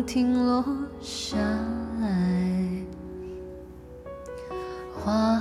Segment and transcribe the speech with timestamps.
[0.00, 0.64] 不停落
[1.02, 1.36] 下
[2.00, 2.08] 来，
[4.94, 5.38] 花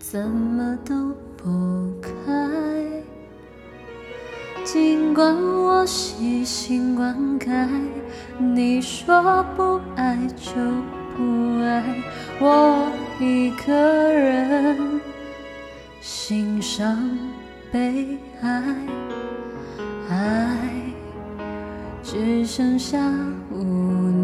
[0.00, 2.10] 怎么都不开。
[4.64, 7.68] 尽管我细心灌溉，
[8.36, 10.50] 你说不爱就
[11.16, 12.02] 不爱，
[12.40, 13.72] 我一个
[14.12, 15.00] 人
[16.00, 17.16] 欣赏
[17.70, 18.74] 悲哀，
[20.10, 20.85] 爱
[22.08, 22.96] 只剩下
[23.50, 23.64] 无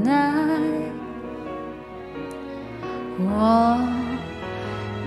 [0.05, 0.33] 奈。
[3.19, 3.77] 我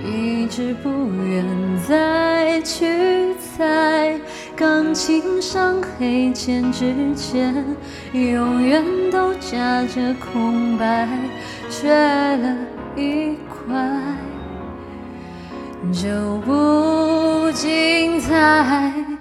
[0.04, 0.90] 一直不
[1.24, 1.42] 愿
[1.88, 4.20] 再去猜。
[4.54, 7.64] 钢琴上黑键之间，
[8.12, 11.08] 永远都夹着空白，
[11.70, 12.56] 缺了
[12.94, 13.90] 一块，
[15.90, 19.15] 就不精彩。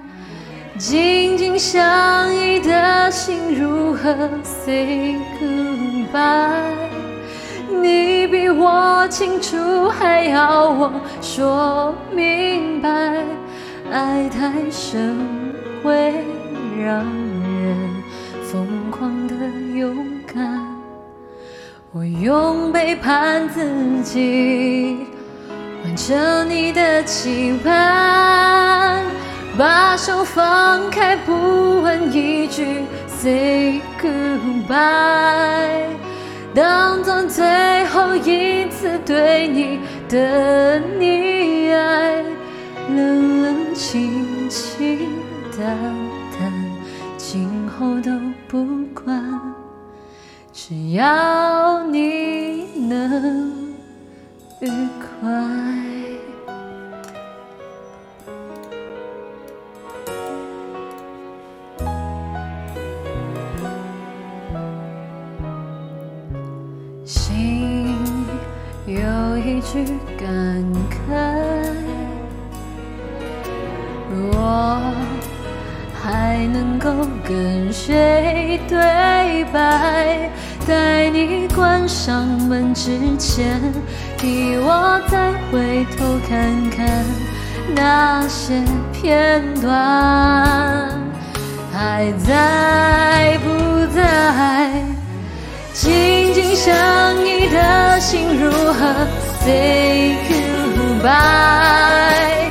[0.77, 6.51] 紧紧相依的心如何 say goodbye？
[7.81, 12.89] 你比我清楚，还要我说明白。
[13.89, 15.15] 爱太深
[15.81, 16.13] 会
[16.83, 18.03] 让人
[18.43, 19.33] 疯狂的
[19.77, 19.95] 勇
[20.25, 20.67] 敢，
[21.93, 23.63] 我用背叛自
[24.03, 25.05] 己
[25.85, 27.71] 完成你的期盼，
[29.95, 35.87] 把手放开不问一句 say goodbye，
[36.53, 39.79] 当做最后一次对你
[40.09, 42.21] 的溺爱。
[42.93, 45.07] 冷冷清清
[45.57, 45.65] 淡
[46.37, 46.51] 淡，
[47.15, 48.11] 今后都
[48.49, 49.41] 不管，
[50.51, 53.49] 只要你能
[54.59, 54.69] 愉
[55.21, 55.31] 快。
[69.65, 69.83] 去
[70.17, 70.27] 感
[70.89, 70.95] 慨。
[74.31, 74.93] 我
[76.01, 76.89] 还能够
[77.27, 80.29] 跟谁对白？
[80.65, 83.59] 在你关上门之前，
[84.17, 87.05] 替我再回头看看
[87.75, 89.73] 那些片段，
[91.71, 94.71] 还在不在？
[95.73, 96.73] 紧紧相
[97.25, 99.07] 依的心如何
[99.45, 102.49] say goodbye？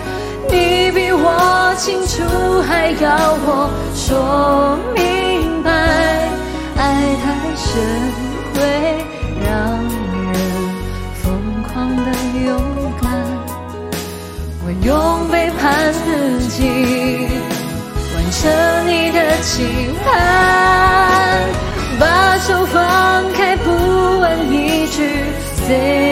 [0.48, 2.22] 你比我清楚，
[2.62, 5.70] 还要我说明白。
[6.76, 6.80] 爱
[7.22, 7.24] 太
[7.56, 7.68] 深
[8.54, 8.58] 会
[9.44, 9.50] 让
[10.30, 10.32] 人
[11.20, 11.22] 疯
[11.64, 12.00] 狂的
[12.46, 12.48] 勇
[13.02, 13.04] 敢。
[14.64, 14.88] 我用
[15.32, 15.62] 背叛
[15.92, 16.04] 自
[16.48, 16.56] 己
[18.14, 18.40] 完成
[18.86, 19.52] 你的期
[20.04, 20.06] 盼，
[21.98, 22.78] 把手放
[23.32, 23.68] 开，不
[24.20, 25.02] 问一句
[25.66, 26.03] say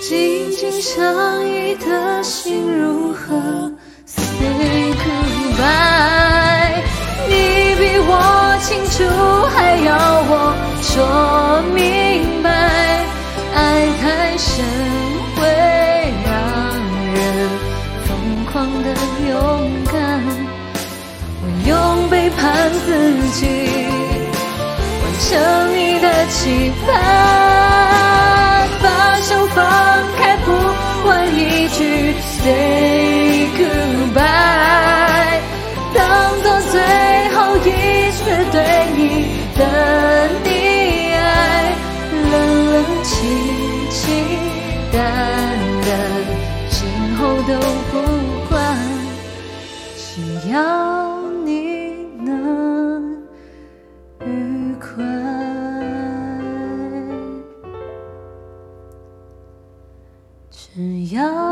[0.00, 3.70] 紧紧相依的心如何
[4.06, 6.82] say goodbye？
[7.28, 7.34] 你
[7.78, 8.10] 比我
[8.62, 9.04] 清楚，
[9.54, 9.88] 还要
[10.26, 10.32] 我
[10.80, 10.90] 说
[11.74, 11.78] 明
[12.42, 12.48] 白。
[13.54, 13.58] 爱
[14.00, 14.04] 太
[14.38, 14.64] 深
[15.36, 15.38] 会
[16.24, 16.28] 让
[17.14, 17.16] 人
[18.06, 18.08] 疯
[18.50, 18.52] 狂
[18.82, 18.88] 的
[19.28, 19.30] 勇
[19.92, 19.94] 敢。
[21.42, 21.70] 我用
[22.08, 22.40] 背叛
[22.86, 22.88] 自
[23.38, 23.40] 己
[25.02, 25.28] 完成
[25.76, 26.88] 你的期盼，
[47.46, 47.54] 都
[47.90, 47.94] 不
[48.48, 48.76] 管，
[49.96, 53.22] 只要你能
[54.24, 54.88] 愉快，
[60.50, 61.49] 只要。